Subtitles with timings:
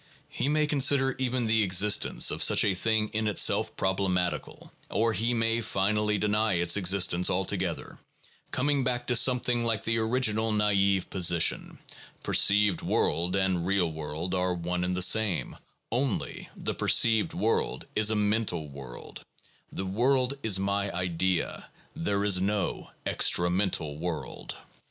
[0.29, 5.31] He may consider even the existence of such a thing in itself problematical, or he
[5.31, 7.99] may finally deny its existence altogether,
[8.49, 11.77] coming back to something like the original naive position:
[12.23, 15.55] perceived world and real world are one and the same;
[15.91, 19.23] only, the perceived world is a mental world:
[19.71, 24.55] the world is my idea; there is no extra mental world.